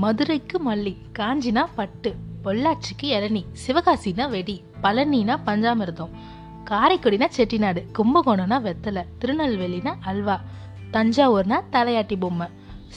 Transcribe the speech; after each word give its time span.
மதுரைக்கு 0.00 0.56
மல்லி 0.66 0.92
காஞ்சினா 1.18 1.62
பட்டு 1.74 2.10
பொள்ளாச்சிக்கு 2.44 3.06
இளநி 3.16 3.42
சிவகாசினா 3.62 4.24
வெடி 4.34 4.54
பழனினா 4.82 5.34
பஞ்சாமிர்தம் 5.46 6.12
காரைக்குடினா 6.70 7.26
செட்டிநாடு 7.36 7.80
கும்பகோணம்னா 7.98 8.58
வெத்தலை 8.66 9.02
திருநெல்வேலினா 9.20 9.92
அல்வா 10.00 10.36
தஞ்சாவூர்னா 10.90 11.58
தலையாட்டி 11.72 12.16
பொம்மை 12.18 12.46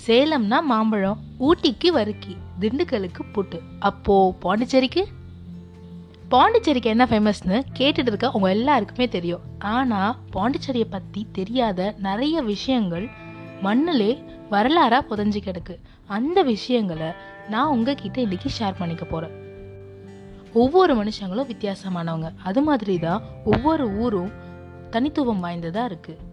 சேலம்னா 0.06 0.60
மாம்பழம் 0.62 1.20
ஊட்டிக்கு 1.40 1.88
வறுக்கி 1.88 2.38
திண்டுக்கலுக்கு 2.60 3.24
புட்டு. 3.34 3.60
அப்போ 3.80 4.16
பாண்டிச்சேரிக்கு? 4.40 5.04
பாண்டிச்சேரிக்கு 6.30 6.90
என்ன 6.90 7.06
ஃபேமஸ்னு 7.06 7.58
கேட்டுட்டு 7.80 8.12
இருக்க 8.12 8.32
உங்க 8.32 8.50
எல்லாருக்குமே 8.50 9.08
தெரியும். 9.08 9.44
ஆனா 9.60 10.02
பாண்டிச்சேரியை 10.34 10.88
பத்தி 10.90 11.24
தெரியாத 11.32 11.96
நிறைய 11.98 12.42
விஷயங்கள் 12.42 13.08
மண்ணிலே 13.62 14.12
வரலாறா 14.50 15.02
புதஞ்சு 15.10 15.42
கிடக்கு. 15.48 15.76
அந்த 16.08 16.42
விஷயங்களை 16.42 17.12
நான் 17.50 17.68
உங்ககிட்ட 17.68 18.22
இன்னைக்கு 18.22 18.50
ஷேர் 18.60 18.80
பண்ணிக்க 18.80 19.06
போகிறேன் 19.06 19.42
ஒவ்வொரு 20.54 21.04
மனுஷங்களும் 21.04 21.50
வித்தியாசமானவங்க. 21.52 22.34
அது 22.44 22.62
மாதிரி 22.62 23.00
தான் 23.00 23.24
ஒவ்வொரு 23.46 23.86
ஊரும் 23.92 24.32
தனித்துவம் 24.90 25.40
வாய்ந்ததாக 25.40 25.96
இருக்குது 25.96 26.32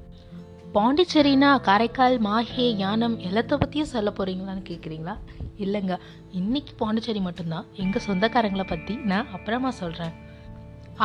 பாண்டிச்சேரினா 0.72 1.60
காரைக்கால் 1.60 2.18
மாஹே 2.18 2.66
யானம் 2.82 3.16
எல்லாத்த 3.18 3.58
பற்றியும் 3.58 3.92
சொல்ல 3.94 4.10
போகிறீங்களான்னு 4.10 4.68
கேட்குறீங்களா 4.68 5.14
இல்லைங்க. 5.56 5.98
இன்னைக்கு 6.30 6.74
பாண்டிச்சேரி 6.76 7.20
மட்டும்தான். 7.20 7.66
எங்கள் 7.74 8.02
சொந்தக்காரங்களை 8.06 8.66
பற்றி 8.68 8.94
நான் 8.94 9.30
அப்புறமா 9.32 9.70
சொல்கிறேன் 9.70 10.12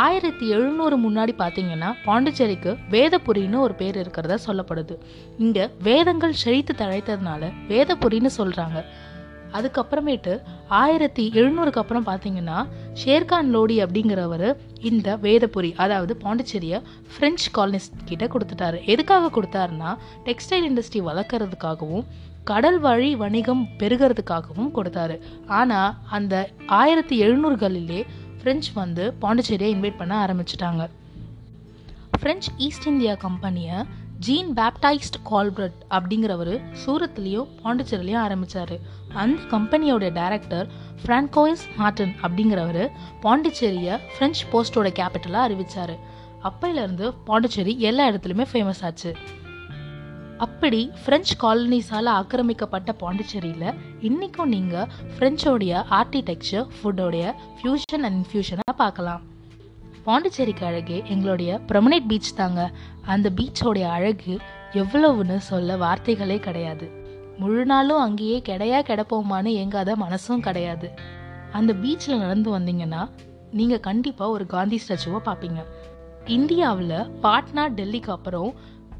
ஆயிரத்தி 0.04 0.46
எழுநூறு 0.56 0.96
முன்னாடி 1.04 1.34
பார்த்தீங்கன்னா 1.42 1.90
பாண்டிச்சேரிக்கு 2.06 2.72
வேதபுரின்னு 2.94 3.58
ஒரு 3.66 3.76
பேர் 3.82 3.98
இருக்கிறதா 4.02 4.38
சொல்லப்படுது. 4.46 4.96
இங்கே 5.44 5.66
வேதங்கள் 5.88 6.34
செழித்து 6.42 6.74
தழைத்ததுனால 6.82 7.52
வேதபுரின்னு 7.70 8.32
சொல்கிறாங்க 8.40 8.80
அதுக்கப்புறமேட்டு 9.58 10.34
ஆயிரத்தி 10.82 11.24
எழுநூறுக்கு 11.40 11.82
அப்புறம் 11.82 12.08
பார்த்தீங்கன்னா 12.10 12.58
ஷேர்கான் 13.04 13.52
லோடி 13.56 13.78
அப்படிங்கிறவர் 13.84 14.48
இந்த 14.90 15.18
வேதபுரி 15.26 15.72
அதாவது 15.84 16.16
பாண்டிச்சேரியை 16.24 16.80
ஃப்ரெஞ்சு 17.14 17.50
காலனிஸ்ட் 17.58 18.06
கிட்ட 18.12 18.28
கொடுத்துட்டாரு. 18.34 18.80
எதுக்காக 18.94 19.32
கொடுத்தாருன்னா 19.38 19.92
டெக்ஸ்டைல் 20.28 20.68
இண்டஸ்ட்ரி 20.72 21.02
வளர்க்குறதுக்காகவும் 21.10 22.06
கடல் 22.52 22.80
வழி 22.80 23.12
வணிகம் 23.22 23.64
பெருகிறதுக்காகவும் 23.80 24.72
கொடுத்தாரு. 24.78 25.16
ஆனால் 25.60 25.96
அந்த 26.18 26.34
ஆயிரத்தி 26.82 27.16
எழுநூறுகளிலே 27.28 28.02
ஃப்ரெஞ்ச் 28.46 28.68
வந்து 28.74 29.04
பாண்டிச்சேரியை 29.22 29.70
இன்வைட் 29.74 29.96
பண்ண 30.00 30.14
ஆரம்பிச்சிட்டாங்க. 30.24 30.84
ஃப்ரெஞ்ச் 32.18 32.48
ஈஸ்ட் 32.66 32.86
இந்தியா 32.92 33.14
கம்பெனியை 33.24 33.78
ஜீன் 34.26 34.52
பேப்டைஸ்ட் 34.60 35.18
கால்பிரட் 35.30 35.80
அப்படிங்கிறவர் 35.98 36.52
சூரத்லேயும் 36.82 37.48
பாண்டிச்சேரிலையும் 37.64 38.22
ஆரம்பித்தார் 38.26 38.74
அந்த 39.22 39.40
கம்பெனியோட 39.54 40.12
டைரக்டர் 40.20 40.68
ஃப்ரான்கோயிஸ் 41.02 41.66
மார்டன் 41.80 42.14
அப்படிங்கிறவர் 42.26 42.84
பாண்டிச்சேரியை 43.26 43.98
ஃப்ரெஞ்ச் 44.12 44.44
போஸ்டோட 44.52 44.92
கேபிட்டலாக 45.00 45.48
அறிவித்தார் 45.48 45.96
அப்பையிலேருந்து 46.50 47.10
பாண்டிச்சேரி 47.30 47.76
எல்லா 47.90 48.06
இடத்துலையுமே 48.12 48.48
ஃபேமஸ் 48.54 48.84
ஆச்சு. 48.90 49.14
அப்படி 50.38 50.92
ஃப்ரெஞ்ச் 51.06 51.32
காலனிஸால் 51.44 52.10
ஆக்கிரமிக்கப்பட்ட 52.10 52.92
பாண்டிச்சேரியில் 52.94 53.74
இன்றைக்கும் 54.02 54.50
நீங்கள் 54.50 54.88
ஃப்ரெஞ்சோடைய 55.14 55.84
ஆர்கிடெக்சர் 55.90 56.66
ஃபுட்டோடைய 56.78 57.34
ஃபியூஷன் 57.58 58.04
அண்ட் 58.04 58.26
இன்ஃபியூஷனை 58.26 58.76
பார்க்கலாம். 58.76 59.22
பாண்டிச்சேரிக்கு 60.04 60.66
அழகே 60.66 61.04
எங்களுடைய 61.08 61.60
ப்ரொமனேட் 61.68 62.08
பீச் 62.08 62.36
தாங்க. 62.36 62.72
அந்த 63.06 63.32
பீச்சோடைய 63.36 63.82
அழகு 63.82 64.38
எவ்வளவுன்னு 64.74 65.38
சொல்ல 65.38 65.78
வார்த்தைகளே 65.78 66.40
கிடையாது. 66.40 66.90
முழு 67.38 67.66
நாளும் 67.66 68.00
அங்கேயே 68.00 68.42
கிடையா 68.42 68.82
கிடப்போமான்னு 68.82 69.54
எங்காத 69.54 69.96
மனசும் 69.96 70.40
கிடையாது. 70.40 70.92
அந்த 71.52 71.74
பீச்சில் 71.74 72.18
நடந்து 72.18 72.60
வந்தீங்கன்னா 72.60 73.10
நீங்கள் 73.52 73.80
கண்டிப்பாக 73.80 74.32
ஒரு 74.32 74.46
காந்தி 74.46 74.82
ஸ்டாச்சுவை 74.88 75.20
பார்ப்பீங்க. 75.26 75.64
இந்தியாவில் 76.26 76.98
பாட்னா 77.24 77.64
டெல்லிக்கு 77.80 78.10
அப்புறம் 78.10 78.54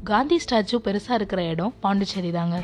காந்தி 0.08 0.36
ஸ்டாச்சு 0.42 0.76
பெருசாக 0.86 1.16
இருக்கிற 1.18 1.40
இடம் 1.52 1.72
பாண்டிச்சேரி 1.80 2.30
தாங்க. 2.30 2.56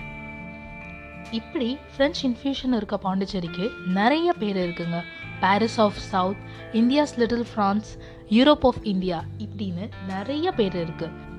இப்படி 1.39 1.69
ஃப்ரெஞ்ச் 1.93 2.21
இன்ஃபியூஷன் 2.29 2.75
இருக்க 2.79 2.97
பாண்டிச்சேரிக்கு 3.05 3.67
நிறைய 3.99 4.29
பேர் 4.41 4.59
இருக்குங்க. 4.63 4.99
Paris 5.41 5.79
of 5.85 5.99
South 6.11 6.43
India's 6.81 7.15
little 7.21 7.47
France 7.53 7.91
Europe 8.39 8.65
of 8.71 8.83
India 8.93 9.19
இப்படின்னு 9.45 9.87
நிறைய 10.09 10.53
பேர் 10.59 10.77
இருக்குது 10.83 11.31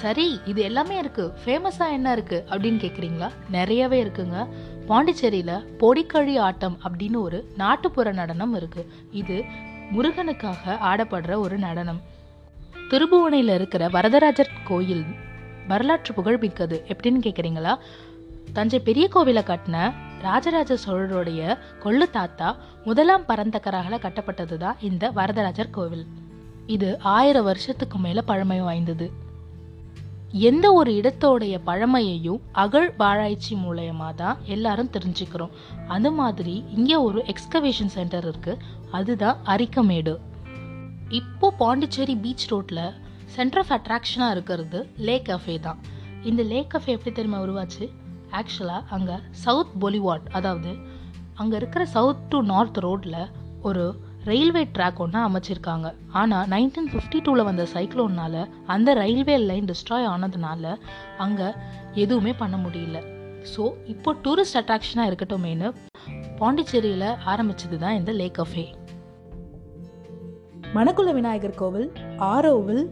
சரி 0.00 0.26
இது 0.50 0.60
எல்லாமே 0.68 0.96
இருக்குது 1.02 1.32
ஃபேமஸாக 1.42 1.96
என்ன 1.96 2.14
இருக்குது 2.16 2.46
அப்படின்னு 2.52 2.80
கேட்குறீங்களா 2.84 3.28
நிறையவே 3.56 3.98
இருக்குங்க. 4.04 4.46
பாண்டிச்சேரியில் 4.86 5.56
பொடிக்கழி 5.82 6.36
ஆட்டம் 6.46 6.78
அப்படின்னு 6.86 7.20
ஒரு 7.26 7.40
நாட்டுப்புற 7.56 8.12
நடனம் 8.20 8.54
இருக்குது 8.60 8.88
இது 9.22 9.36
முருகனுக்காக 9.96 10.78
ஆடப்படுற 10.90 11.34
ஒரு 11.44 11.58
நடனம். 11.66 12.00
திருபுவனையில் 12.90 13.54
இருக்கிற 13.58 13.82
வரதராஜர் 13.88 14.56
கோயில் 14.70 15.04
வரலாற்று 15.68 16.12
புகழ்மிக்கது 16.14 16.78
எப்படின்னு 16.92 17.20
கேட்குறீங்களா 17.26 17.74
தஞ்சை 18.52 18.80
பெரிய 18.80 19.08
கோவிலை 19.14 19.42
கட்டின 19.50 19.76
ராஜராஜ 20.22 20.76
சோழருடைய 20.84 21.58
கொள்ளு 21.82 22.06
தாத்தா 22.10 22.56
முதலாம் 22.84 23.26
பரந்தக்கராக 23.28 23.98
கட்டப்பட்டது 24.04 24.56
தான் 24.56 24.80
இந்த 24.80 25.10
வரதராஜர் 25.10 25.70
கோவில். 25.70 26.06
இது 26.66 26.88
ஆயிரம் 27.00 27.44
வருஷத்துக்கு 27.44 27.98
மேலே 27.98 28.22
பழமை 28.24 28.60
வாய்ந்தது. 28.60 29.06
எந்த 30.30 30.72
ஒரு 30.72 30.90
இடத்தோடைய 30.92 31.54
பழமையையும் 31.64 32.40
அகழ் 32.52 32.94
வாழாய்ச்சி 32.98 33.54
மூலயமா 33.54 34.14
தான் 34.14 34.38
எல்லாரும் 34.44 34.92
தெரிஞ்சுக்கிறோம். 34.92 35.50
அது 35.88 36.10
மாதிரி 36.10 36.64
இங்கே 36.76 36.94
ஒரு 36.94 37.24
எக்ஸ்கவேஷன் 37.32 37.92
சென்டர் 37.96 38.28
இருக்குது 38.30 38.60
அதுதான் 38.90 39.38
அரிக்கமேடு. 39.46 40.14
இப்போ 41.08 41.50
பாண்டிச்சேரி 41.58 42.16
பீச் 42.16 42.48
ரோட்டில் 42.48 42.84
சென்டர் 43.34 43.60
ஆஃப் 43.62 43.72
அட்ராக்ஷனாக 43.76 44.34
இருக்கிறது 44.36 44.78
லேக் 45.08 45.26
கஃபே 45.28 45.54
தான். 45.66 45.78
இந்த 46.30 46.42
லேக் 46.52 46.70
கஃபே 46.74 46.94
எப்படி 46.96 47.12
தெரியுமா 47.18 47.38
உருவாச்சு? 47.44 47.84
ஆக்சுவலாக 48.38 48.82
அங்கே 48.96 49.16
சவுத் 49.44 49.74
பொலிவாட் 49.82 50.26
அதாவது 50.38 50.72
அங்கே 51.42 51.56
இருக்கிற 51.60 51.82
சவுத் 51.96 52.24
டு 52.32 52.38
நார்த் 52.52 52.80
ரோட்டில் 52.86 53.20
ஒரு 53.68 53.84
ரயில்வே 54.28 54.62
ட்ராக் 54.76 55.00
ஒன்று 55.04 55.20
அமைச்சிருக்காங்க. 55.28 55.88
ஆனால் 56.20 56.48
நைன்டீன் 56.52 56.90
ஃபிஃப்டி 56.92 57.18
டூவில் 57.26 57.48
வந்த 57.48 57.64
சைக்ளோன்னால 57.74 58.44
அந்த 58.74 58.94
ரயில்வே 59.02 59.36
லைன் 59.48 59.68
டிஸ்ட்ராய் 59.70 60.08
ஆனதுனால 60.12 60.74
அங்கே 61.24 61.48
எதுவுமே 62.04 62.32
பண்ண 62.42 62.56
முடியல. 62.64 62.98
ஸோ 63.52 63.62
இப்போ 63.94 64.10
டூரிஸ்ட் 64.24 64.58
அட்ராக்ஷனாக 64.60 65.10
இருக்கட்டும்னு 65.10 65.70
பாண்டிச்சேரியில் 66.40 67.08
ஆரம்பிச்சது 67.32 67.78
தான் 67.84 67.98
இந்த 68.00 68.12
லேக் 68.20 68.38
கஃபே 68.40 68.66
மணக்குள 70.76 71.08
விநாயகர் 71.16 71.60
கோவில் 71.62 71.88
ஆரோவில் 72.32 72.84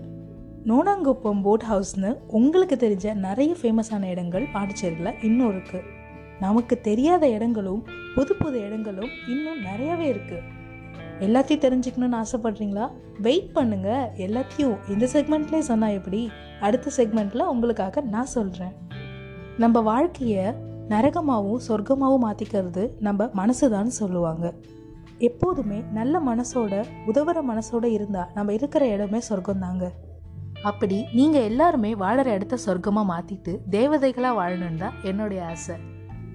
நோனாங்குப்பம் 0.67 1.43
போட் 1.43 1.65
ஹவுஸ்னு 1.71 2.17
உங்களுக்கு 2.27 2.77
தெரிஞ்ச 2.77 3.15
நிறைய 3.15 3.55
ஃபேமஸான 3.63 4.03
இடங்கள் 4.03 4.47
பாண்டிச்சேரியில் 4.53 5.25
இன்னும் 5.25 5.51
இருக்குது 5.51 5.83
நமக்கு 6.41 6.81
தெரியாத 6.81 7.29
இடங்களும் 7.29 7.87
புது 8.15 8.37
புது 8.37 8.61
இடங்களும் 8.61 9.09
இன்னும் 9.29 9.61
நிறையவே 9.61 10.13
இருக்குது 10.13 10.59
எல்லாத்தையும் 11.21 11.65
தெரிஞ்சுக்கணும்னு 11.65 12.25
ஆசைப்படுறீங்களா? 12.25 12.91
வெயிட் 13.21 13.53
பண்ணுங்க. 13.53 14.13
எல்லாத்தையும் 14.17 14.77
இந்த 14.89 15.09
செக்மெண்ட்லேயே 15.13 15.59
சொன்னால் 15.59 15.93
எப்படி? 15.93 16.31
அடுத்த 16.61 16.91
செக்மெண்ட்டில் 16.97 17.41
உங்களுக்காக 17.41 18.01
நான் 18.01 18.25
சொல்கிறேன் 18.25 18.73
நம்ம 19.59 19.81
வாழ்க்கையை 19.81 20.45
நரகமாகவும் 20.89 21.61
சொர்க்கமாகவும் 21.69 22.25
மாற்றிக்கிறது 22.25 22.97
நம்ம 22.99 23.31
மனசு 23.33 23.89
சொல்லுவாங்க. 23.89 24.55
எப்போதுமே 25.19 25.83
நல்ல 25.93 26.21
மனசோட 26.21 26.85
உதவுற 27.07 27.43
மனசோட 27.49 27.85
இருந்தால் 27.85 28.29
நம்ம 28.35 28.53
இருக்கிற 28.53 28.87
இடமே 28.87 29.21
சொர்க்கம் 29.21 29.59
தாங்க 29.59 29.93
அப்படி 30.63 31.05
நீங்கள் 31.13 31.43
எல்லாருமே 31.43 31.95
வாழற 31.95 32.25
இடத்த 32.25 32.59
சொர்க்கமாக 32.67 33.11
மாற்றிட்டு 33.11 33.59
தேவதைகளாக 33.71 34.39
வாழணுன்னு 34.41 34.77
தான் 34.77 34.93
என்னுடைய 35.03 35.47
ஆசை. 35.47 35.77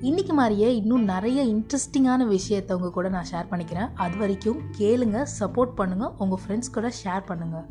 இன்னைக்கு 0.02 0.34
மாதிரியே 0.34 0.76
இன்னும் 0.76 1.04
நிறைய 1.04 1.46
இன்ட்ரெஸ்டிங்கான 1.46 2.38
விஷயத்த 2.38 2.74
உங்க 2.74 2.92
கூட 2.92 3.10
நான் 3.10 3.30
ஷேர் 3.32 3.52
பண்ணிக்கிறேன். 3.52 3.90
அது 3.94 4.18
வரைக்கும் 4.18 4.62
கேளுங்க 4.78 5.26
சப்போர்ட் 5.40 5.74
பண்ணுங்க 5.76 6.12
உங்கள் 6.18 6.40
ஃப்ரெண்ட்ஸ் 6.48 6.74
கூட 6.74 6.92
ஷேர் 7.04 7.26
பண்ணுங்க. 7.26 7.66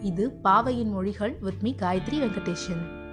இது 0.00 0.30
பாவையின் 0.30 0.90
மொழிகள் 0.90 1.38
வித் 1.40 1.62
மீ 1.62 1.74
காயத்ரி 1.78 2.18
வெங்கடேஷன். 2.24 3.05